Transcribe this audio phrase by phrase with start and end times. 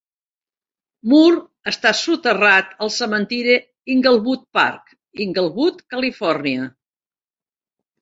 [1.11, 6.71] Moore està soterrat al cementiri d'Inglewood Park, Inglewood, Califòrnia.